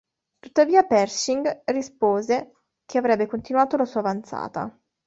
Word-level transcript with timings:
Tuttavia 0.39 0.81
Pershing 0.81 1.61
rispose 1.65 2.53
che 2.87 2.97
avrebbe 2.97 3.27
continuato 3.27 3.77
la 3.77 3.85
sua 3.85 3.99
avanzata. 3.99 4.75